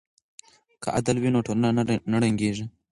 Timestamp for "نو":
1.33-1.39